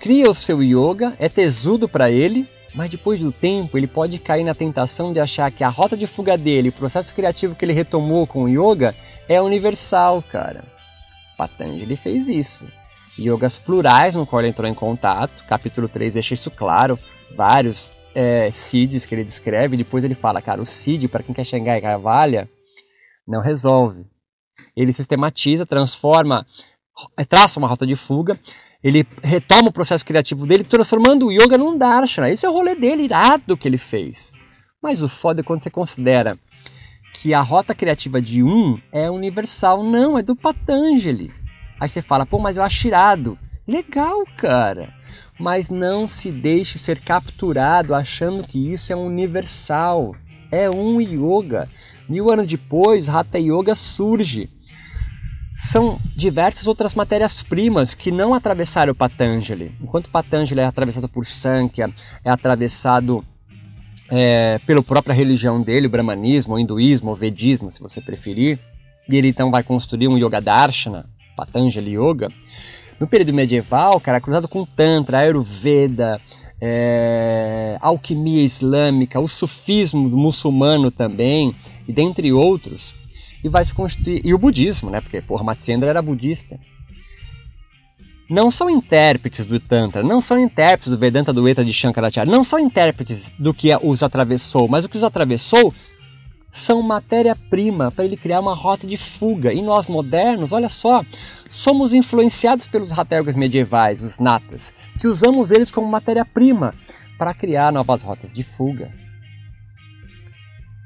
cria 0.00 0.28
o 0.28 0.34
seu 0.34 0.60
yoga, 0.60 1.14
é 1.20 1.28
tesudo 1.28 1.88
para 1.88 2.10
ele, 2.10 2.48
mas 2.74 2.90
depois 2.90 3.20
do 3.20 3.32
tempo 3.32 3.76
ele 3.76 3.86
pode 3.86 4.18
cair 4.18 4.44
na 4.44 4.54
tentação 4.54 5.12
de 5.12 5.20
achar 5.20 5.50
que 5.50 5.64
a 5.64 5.68
rota 5.68 5.96
de 5.96 6.06
fuga 6.06 6.36
dele, 6.36 6.70
o 6.70 6.72
processo 6.72 7.14
criativo 7.14 7.54
que 7.54 7.64
ele 7.64 7.72
retomou 7.72 8.26
com 8.26 8.44
o 8.44 8.48
yoga, 8.48 8.94
é 9.28 9.40
universal, 9.40 10.22
cara. 10.22 10.64
Patanjali 11.36 11.96
fez 11.96 12.28
isso 12.28 12.66
yogas 13.18 13.58
plurais 13.58 14.14
no 14.14 14.26
qual 14.26 14.40
ele 14.40 14.48
entrou 14.48 14.68
em 14.68 14.74
contato. 14.74 15.44
Capítulo 15.44 15.88
3 15.88 16.14
deixa 16.14 16.34
isso 16.34 16.50
claro. 16.50 16.98
Vários 17.34 17.92
é, 18.14 18.50
SIDs 18.50 19.04
que 19.04 19.14
ele 19.14 19.24
descreve. 19.24 19.76
Depois 19.76 20.04
ele 20.04 20.14
fala, 20.14 20.42
cara, 20.42 20.62
o 20.62 20.66
SID, 20.66 21.08
para 21.08 21.22
quem 21.22 21.34
quer 21.34 21.44
chegar 21.44 21.76
em 21.76 21.82
Carvalha, 21.82 22.48
não 23.26 23.40
resolve. 23.40 24.04
Ele 24.76 24.92
sistematiza, 24.92 25.66
transforma, 25.66 26.46
é, 27.16 27.24
traça 27.24 27.58
uma 27.58 27.68
rota 27.68 27.86
de 27.86 27.96
fuga. 27.96 28.38
Ele 28.82 29.06
retoma 29.22 29.68
o 29.68 29.72
processo 29.72 30.04
criativo 30.04 30.46
dele, 30.46 30.64
transformando 30.64 31.26
o 31.26 31.32
yoga 31.32 31.56
num 31.56 31.78
darshana. 31.78 32.30
Esse 32.30 32.44
é 32.44 32.48
o 32.48 32.52
rolê 32.52 32.74
dele, 32.74 33.04
irado 33.04 33.56
que 33.56 33.68
ele 33.68 33.78
fez. 33.78 34.32
Mas 34.82 35.02
o 35.02 35.08
foda 35.08 35.40
é 35.40 35.44
quando 35.44 35.60
você 35.60 35.70
considera 35.70 36.36
que 37.14 37.32
a 37.32 37.40
rota 37.40 37.74
criativa 37.74 38.20
de 38.20 38.42
um 38.42 38.80
é 38.92 39.08
universal. 39.08 39.84
Não, 39.84 40.18
é 40.18 40.22
do 40.22 40.34
Patanjali. 40.34 41.30
Aí 41.78 41.88
você 41.88 42.02
fala, 42.02 42.26
pô, 42.26 42.38
mas 42.38 42.56
eu 42.56 42.64
acho 42.64 42.86
irado. 42.88 43.38
Legal, 43.66 44.24
cara. 44.36 44.92
Mas 45.38 45.70
não 45.70 46.08
se 46.08 46.32
deixe 46.32 46.78
ser 46.78 47.00
capturado 47.00 47.94
achando 47.94 48.46
que 48.46 48.72
isso 48.72 48.92
é 48.92 48.96
universal. 48.96 50.16
É 50.50 50.68
um 50.68 51.00
yoga. 51.00 51.68
Mil 52.08 52.30
anos 52.30 52.46
depois, 52.46 53.08
Hatha 53.08 53.38
Yoga 53.38 53.74
surge. 53.74 54.50
São 55.56 56.00
diversas 56.16 56.66
outras 56.66 56.94
matérias-primas 56.94 57.94
que 57.94 58.10
não 58.10 58.34
atravessaram 58.34 58.92
o 58.92 58.94
Patanjali. 58.94 59.72
Enquanto 59.80 60.10
Patanjali 60.10 60.60
é 60.60 60.64
atravessado 60.64 61.08
por 61.08 61.26
Sankhya, 61.26 61.90
é 62.24 62.30
atravessado 62.30 63.24
é, 64.10 64.58
pela 64.66 64.82
própria 64.82 65.14
religião 65.14 65.62
dele, 65.62 65.86
o 65.86 65.90
brahmanismo, 65.90 66.54
o 66.54 66.58
hinduísmo, 66.58 67.12
o 67.12 67.14
vedismo, 67.14 67.70
se 67.70 67.80
você 67.80 68.00
preferir, 68.00 68.58
e 69.08 69.16
ele 69.16 69.28
então 69.28 69.50
vai 69.50 69.62
construir 69.62 70.08
um 70.08 70.18
Yoga 70.18 70.40
Darshana, 70.40 71.06
Patanjali 71.36 71.96
Yoga, 71.96 72.28
no 73.00 73.06
período 73.06 73.32
medieval, 73.32 73.98
cara, 74.00 74.20
cruzado 74.20 74.46
com 74.46 74.64
Tantra, 74.64 75.18
Ayurveda, 75.18 76.20
é, 76.60 77.76
alquimia 77.80 78.42
islâmica, 78.42 79.18
o 79.18 79.26
sufismo 79.26 80.08
muçulmano 80.08 80.90
também, 80.90 81.54
e 81.88 81.92
dentre 81.92 82.32
outros, 82.32 82.94
e 83.42 83.48
vai 83.48 83.64
se 83.64 83.74
constituir. 83.74 84.20
E 84.24 84.32
o 84.32 84.38
budismo, 84.38 84.90
né? 84.90 85.00
Porque, 85.00 85.20
porra, 85.20 85.44
Matsyendra 85.44 85.88
era 85.90 86.02
budista. 86.02 86.58
Não 88.28 88.50
são 88.50 88.70
intérpretes 88.70 89.44
do 89.44 89.60
Tantra, 89.60 90.02
não 90.02 90.20
são 90.20 90.38
intérpretes 90.38 90.88
do 90.88 90.96
Vedanta 90.96 91.32
do 91.32 91.46
Eta 91.46 91.64
de 91.64 91.72
Shankaracharya, 91.72 92.32
não 92.32 92.44
são 92.44 92.58
intérpretes 92.58 93.30
do 93.38 93.52
que 93.52 93.68
os 93.82 94.02
atravessou, 94.02 94.68
mas 94.68 94.84
o 94.84 94.88
que 94.88 94.96
os 94.96 95.04
atravessou 95.04 95.74
são 96.48 96.82
matéria-prima 96.82 97.90
para 97.90 98.04
ele 98.04 98.16
criar 98.16 98.40
uma 98.40 98.54
rota 98.54 98.86
de 98.86 98.96
fuga. 98.96 99.52
E 99.52 99.60
nós 99.60 99.88
modernos, 99.88 100.52
olha 100.52 100.68
só, 100.68 101.04
somos 101.50 101.92
influenciados 101.92 102.66
pelos 102.66 102.90
ratéguas 102.90 103.34
medievais, 103.34 104.02
os 104.02 104.18
natas, 104.18 104.72
que 105.00 105.08
usamos 105.08 105.50
eles 105.50 105.70
como 105.70 105.86
matéria-prima 105.86 106.74
para 107.18 107.34
criar 107.34 107.72
novas 107.72 108.02
rotas 108.02 108.32
de 108.32 108.42
fuga. 108.42 109.01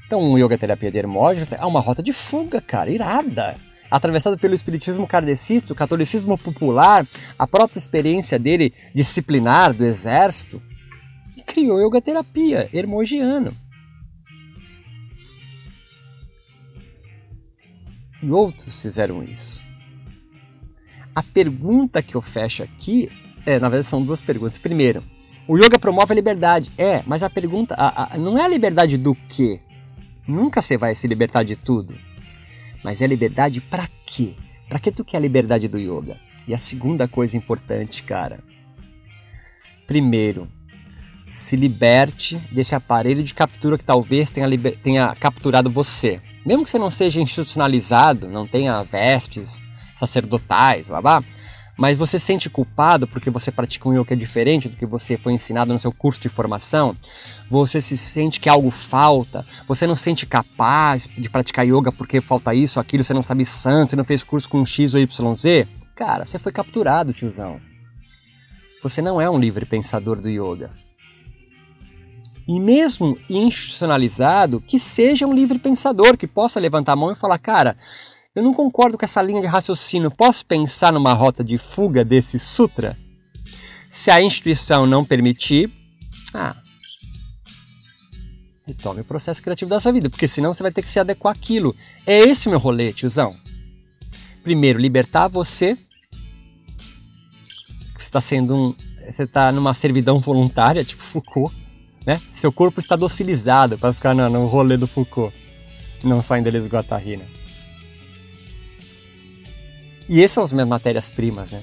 Então, 0.07 0.21
um 0.21 0.39
yoga 0.39 0.57
terapia 0.57 0.91
de 0.91 0.99
Hermógenes 0.99 1.53
é 1.53 1.65
uma 1.65 1.81
rota 1.81 2.03
de 2.03 2.13
fuga, 2.13 2.61
cara, 2.61 2.91
irada. 2.91 3.57
Atravessado 3.91 4.39
pelo 4.39 4.55
espiritismo 4.55 5.07
kardecista, 5.07 5.73
o 5.73 5.77
catolicismo 5.77 6.39
popular, 6.39 7.07
a 7.39 7.47
própria 7.47 7.79
experiência 7.79 8.39
dele 8.39 8.73
disciplinar 8.95 9.73
do 9.73 9.85
exército, 9.85 10.63
e 11.37 11.43
criou 11.43 11.81
yoga 11.81 12.01
terapia 12.01 12.69
hermogiano. 12.73 13.57
e 18.23 18.31
outros 18.31 18.83
fizeram 18.83 19.23
isso. 19.23 19.63
A 21.15 21.23
pergunta 21.23 22.03
que 22.03 22.15
eu 22.15 22.21
fecho 22.21 22.63
aqui, 22.63 23.11
é, 23.47 23.59
na 23.59 23.69
verdade 23.69 23.87
são 23.87 24.03
duas 24.03 24.21
perguntas. 24.21 24.59
Primeiro, 24.59 25.03
o 25.49 25.57
yoga 25.57 25.79
promove 25.79 26.13
a 26.13 26.17
liberdade. 26.17 26.71
É, 26.77 27.03
mas 27.07 27.23
a 27.23 27.31
pergunta 27.31 27.75
a, 27.75 28.15
a, 28.15 28.19
não 28.19 28.37
é 28.37 28.45
a 28.45 28.49
liberdade 28.49 28.99
do 28.99 29.15
quê? 29.15 29.61
Nunca 30.27 30.61
você 30.61 30.77
vai 30.77 30.95
se 30.95 31.07
libertar 31.07 31.43
de 31.43 31.57
tudo. 31.57 31.95
Mas 32.83 33.01
é 33.01 33.07
liberdade 33.07 33.61
para 33.61 33.89
quê? 34.07 34.35
Para 34.69 34.79
que 34.79 34.91
tu 34.91 35.05
quer 35.05 35.19
a 35.19 35.21
liberdade 35.21 35.69
do 35.69 35.79
yoga? 35.79 36.17
E 36.47 36.55
a 36.55 36.59
segunda 36.59 37.09
coisa 37.09 37.37
importante, 37.37 38.03
cara. 38.03 38.41
Primeiro, 39.87 40.49
se 41.29 41.57
liberte 41.57 42.37
desse 42.51 42.75
aparelho 42.75 43.23
de 43.23 43.35
captura 43.35 43.79
que 43.79 43.85
talvez 43.85 44.31
tenha, 44.31 44.49
tenha 44.83 45.15
capturado 45.15 45.71
você. 45.71 46.21
Mesmo 46.45 46.65
que 46.65 46.71
você 46.71 46.79
não 46.79 46.91
seja 46.91 47.21
institucionalizado, 47.21 48.29
não 48.29 48.47
tenha 48.47 48.83
vestes 48.83 49.61
sacerdotais, 49.97 50.89
babá, 50.89 51.23
mas 51.77 51.99
você 51.99 52.19
se 52.19 52.27
sente 52.27 52.49
culpado 52.49 53.07
porque 53.07 53.29
você 53.29 53.53
pratica 53.53 53.89
um 53.89 53.93
yoga 53.93 54.07
que 54.07 54.15
é 54.15 54.17
diferente 54.17 54.69
do 54.69 54.77
que 54.77 54.87
você 54.87 55.17
foi 55.17 55.35
ensinado 55.35 55.73
no 55.73 55.81
seu 55.81 55.93
curso 55.93 56.21
de 56.21 56.29
formação, 56.29 56.97
você 57.51 57.81
se 57.81 57.97
sente 57.97 58.41
que 58.41 58.49
algo 58.49 58.71
falta, 58.71 59.47
você 59.69 59.87
não 59.87 59.95
se 59.95 60.05
sente 60.05 60.27
capaz 60.27 61.07
de 61.07 61.29
praticar 61.29 61.67
yoga 61.67 61.93
porque 61.93 62.21
falta 62.21 62.55
isso, 62.55 62.81
aquilo, 62.81 63.05
você 63.05 63.13
não 63.13 63.23
sabe 63.23 63.45
santo, 63.45 63.91
você 63.91 63.97
não 63.97 64.05
fez 64.05 64.25
curso 64.25 64.49
com 64.49 64.65
X 64.65 64.95
ou 64.95 65.01
YZ, 65.01 65.69
cara, 65.95 66.25
você 66.25 66.39
foi 66.39 66.53
capturado, 66.53 67.13
tiozão. 67.13 67.61
Você 68.83 69.03
não 69.03 69.21
é 69.21 69.29
um 69.29 69.39
livre 69.39 69.67
pensador 69.67 70.21
do 70.21 70.29
yoga. 70.29 70.71
E 72.47 72.61
mesmo 72.61 73.19
institucionalizado, 73.29 74.61
que 74.61 74.79
seja 74.79 75.27
um 75.27 75.35
livre 75.35 75.59
pensador, 75.59 76.17
que 76.17 76.29
possa 76.29 76.61
levantar 76.61 76.93
a 76.93 76.97
mão 76.97 77.11
e 77.11 77.17
falar, 77.17 77.39
cara, 77.41 77.77
eu 78.37 78.43
não 78.43 78.53
concordo 78.53 78.99
com 78.99 79.05
essa 79.07 79.23
linha 79.23 79.41
de 79.41 79.47
raciocínio. 79.47 80.11
Posso 80.11 80.45
pensar 80.45 80.93
numa 80.93 81.15
rota 81.15 81.43
de 81.43 81.57
fuga 81.57 82.05
desse 82.05 82.39
sutra? 82.39 82.95
Se 83.89 84.11
a 84.11 84.21
instituição 84.21 84.87
não 84.87 85.03
permitir, 85.03 85.73
ah, 86.35 86.55
retome 88.67 89.01
o 89.01 89.05
processo 89.05 89.43
criativo 89.43 89.71
da 89.71 89.81
sua 89.81 89.91
vida, 89.91 90.11
porque 90.11 90.29
senão 90.29 90.53
você 90.53 90.63
vai 90.63 90.71
ter 90.71 90.83
que 90.83 90.89
se 90.91 91.01
adequar 91.01 91.35
àquilo. 91.35 91.75
É 92.07 92.19
esse 92.19 92.47
o 92.47 92.51
meu 92.51 92.59
rolê, 92.59 92.93
tiozão. 92.93 93.35
Primeiro, 94.43 94.79
libertar 94.79 95.29
você. 95.29 95.79
Você 97.97 98.05
está 98.05 98.21
sendo 98.21 98.55
um. 98.55 98.75
Você 99.15 99.23
está 99.23 99.51
numa 99.51 99.73
servidão 99.73 100.21
voluntária, 100.21 100.85
tipo 100.85 101.03
Foucault. 101.03 101.57
Né? 102.05 102.21
Seu 102.35 102.53
corpo 102.53 102.81
está 102.81 102.97
docilizado 102.97 103.79
para 103.79 103.95
ficar 103.95 104.15
no, 104.15 104.29
no 104.29 104.47
rolê 104.47 104.77
do 104.77 104.87
Foucault. 104.87 105.35
Não 106.05 106.23
só 106.23 106.37
em 106.37 106.43
Deleuze 106.43 106.69
Guattari, 106.69 107.17
né? 107.17 107.27
E 110.09 110.23
essas 110.23 110.33
são 110.33 110.45
as 110.45 110.53
minhas 110.53 110.69
matérias-primas, 110.69 111.51
né? 111.51 111.63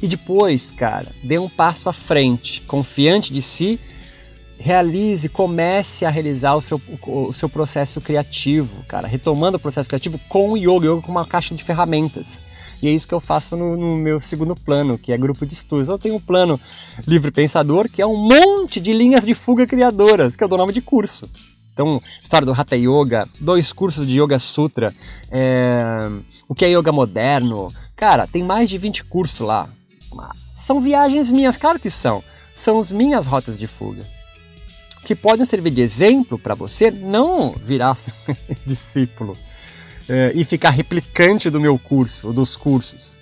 E 0.00 0.06
depois, 0.06 0.70
cara, 0.70 1.08
dê 1.22 1.38
um 1.38 1.48
passo 1.48 1.88
à 1.88 1.92
frente, 1.92 2.60
confiante 2.62 3.32
de 3.32 3.42
si, 3.42 3.80
realize, 4.58 5.28
comece 5.28 6.04
a 6.04 6.10
realizar 6.10 6.54
o 6.54 6.62
seu, 6.62 6.80
o 7.06 7.32
seu 7.32 7.48
processo 7.48 8.00
criativo, 8.00 8.84
cara, 8.84 9.08
retomando 9.08 9.56
o 9.56 9.60
processo 9.60 9.88
criativo 9.88 10.18
com 10.28 10.52
o 10.52 10.56
yoga, 10.56 10.86
yoga 10.86 11.02
com 11.02 11.10
uma 11.10 11.26
caixa 11.26 11.54
de 11.54 11.64
ferramentas. 11.64 12.40
E 12.80 12.86
é 12.86 12.92
isso 12.92 13.08
que 13.08 13.14
eu 13.14 13.20
faço 13.20 13.56
no, 13.56 13.76
no, 13.76 13.96
meu 13.96 14.20
segundo 14.20 14.54
plano, 14.54 14.96
que 14.96 15.12
é 15.12 15.18
grupo 15.18 15.44
de 15.44 15.52
estudos. 15.52 15.88
Eu 15.88 15.98
tenho 15.98 16.14
um 16.14 16.20
plano 16.20 16.60
livre 17.06 17.32
pensador, 17.32 17.88
que 17.88 18.00
é 18.00 18.06
um 18.06 18.16
monte 18.16 18.78
de 18.78 18.92
linhas 18.92 19.24
de 19.24 19.34
fuga 19.34 19.66
criadoras, 19.66 20.36
que 20.36 20.44
eu 20.44 20.48
dou 20.48 20.58
nome 20.58 20.72
de 20.72 20.80
curso. 20.80 21.28
Então, 21.78 22.02
história 22.20 22.44
do 22.44 22.50
Hatha 22.50 22.74
Yoga, 22.76 23.28
dois 23.38 23.72
cursos 23.72 24.04
de 24.04 24.20
Yoga 24.20 24.36
Sutra, 24.40 24.92
é, 25.30 26.10
o 26.48 26.52
que 26.52 26.64
é 26.64 26.70
Yoga 26.70 26.90
moderno. 26.90 27.72
Cara, 27.94 28.26
tem 28.26 28.42
mais 28.42 28.68
de 28.68 28.76
20 28.76 29.04
cursos 29.04 29.46
lá. 29.46 29.68
São 30.56 30.80
viagens 30.80 31.30
minhas, 31.30 31.56
claro 31.56 31.78
que 31.78 31.88
são. 31.88 32.24
São 32.52 32.80
as 32.80 32.90
minhas 32.90 33.28
rotas 33.28 33.56
de 33.56 33.68
fuga. 33.68 34.04
Que 35.04 35.14
podem 35.14 35.46
servir 35.46 35.70
de 35.70 35.80
exemplo 35.80 36.36
para 36.36 36.56
você 36.56 36.90
não 36.90 37.52
virar 37.52 37.96
discípulo 38.66 39.38
é, 40.08 40.32
e 40.34 40.44
ficar 40.44 40.70
replicante 40.70 41.48
do 41.48 41.60
meu 41.60 41.78
curso, 41.78 42.32
dos 42.32 42.56
cursos. 42.56 43.16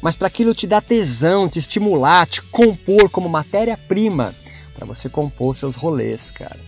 Mas 0.00 0.14
para 0.14 0.28
aquilo 0.28 0.54
te 0.54 0.68
dar 0.68 0.82
tesão, 0.82 1.48
te 1.48 1.58
estimular, 1.58 2.28
te 2.28 2.42
compor 2.42 3.10
como 3.10 3.28
matéria-prima 3.28 4.32
para 4.72 4.86
você 4.86 5.08
compor 5.08 5.56
seus 5.56 5.74
rolês, 5.74 6.30
cara. 6.30 6.67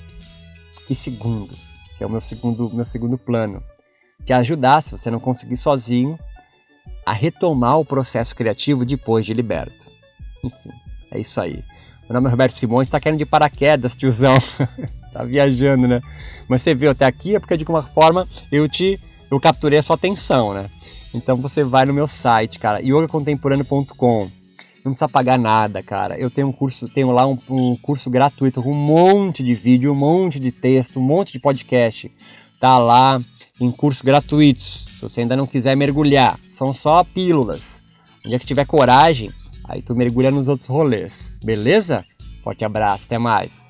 E 0.90 0.94
segundo, 0.96 1.56
que 1.96 2.02
é 2.02 2.06
o 2.06 2.10
meu 2.10 2.20
segundo, 2.20 2.68
meu 2.74 2.84
segundo 2.84 3.16
plano, 3.16 3.62
te 4.24 4.32
ajudar, 4.32 4.80
se 4.80 4.90
você 4.90 5.08
não 5.08 5.20
conseguir 5.20 5.56
sozinho, 5.56 6.18
a 7.06 7.12
retomar 7.12 7.78
o 7.78 7.84
processo 7.84 8.34
criativo 8.34 8.84
depois 8.84 9.24
de 9.24 9.32
liberto. 9.32 9.86
Enfim, 10.42 10.70
é 11.12 11.20
isso 11.20 11.40
aí. 11.40 11.62
Meu 12.02 12.14
nome 12.14 12.26
é 12.26 12.30
Roberto 12.30 12.56
Simões, 12.56 12.88
está 12.88 12.98
querendo 12.98 13.20
de 13.20 13.24
paraquedas, 13.24 13.94
tiozão. 13.94 14.36
tá 15.14 15.22
viajando, 15.22 15.86
né? 15.86 16.00
Mas 16.48 16.62
você 16.62 16.74
veio 16.74 16.90
até 16.90 17.04
aqui 17.04 17.36
é 17.36 17.38
porque 17.38 17.56
de 17.56 17.62
alguma 17.62 17.84
forma 17.84 18.26
eu 18.50 18.68
te 18.68 19.00
eu 19.30 19.38
capturei 19.38 19.78
a 19.78 19.82
sua 19.84 19.94
atenção, 19.94 20.52
né? 20.52 20.68
Então 21.14 21.36
você 21.36 21.62
vai 21.62 21.86
no 21.86 21.94
meu 21.94 22.08
site, 22.08 22.58
cara, 22.58 22.80
yogacontemporâneo.com 22.80 24.28
não 24.84 24.92
precisa 24.92 25.08
pagar 25.08 25.38
nada, 25.38 25.82
cara. 25.82 26.18
Eu 26.18 26.30
tenho 26.30 26.48
um 26.48 26.52
curso, 26.52 26.88
tenho 26.88 27.10
lá 27.10 27.26
um, 27.26 27.36
um, 27.48 27.76
curso 27.76 28.10
gratuito 28.10 28.62
com 28.62 28.72
um 28.72 28.74
monte 28.74 29.42
de 29.42 29.54
vídeo, 29.54 29.92
um 29.92 29.96
monte 29.96 30.40
de 30.40 30.50
texto, 30.50 30.98
um 30.98 31.02
monte 31.02 31.32
de 31.32 31.40
podcast. 31.40 32.10
Tá 32.58 32.78
lá 32.78 33.20
em 33.60 33.70
cursos 33.70 34.02
gratuitos. 34.02 34.86
Se 34.96 35.02
você 35.02 35.20
ainda 35.20 35.36
não 35.36 35.46
quiser 35.46 35.76
mergulhar, 35.76 36.38
são 36.48 36.72
só 36.72 37.04
pílulas. 37.04 37.80
Um 38.24 38.28
dia 38.28 38.38
que 38.38 38.46
tiver 38.46 38.66
coragem, 38.66 39.30
aí 39.64 39.82
tu 39.82 39.94
mergulha 39.94 40.30
nos 40.30 40.48
outros 40.48 40.68
rolês. 40.68 41.32
Beleza? 41.42 42.04
Forte 42.42 42.64
abraço, 42.64 43.04
até 43.04 43.18
mais. 43.18 43.69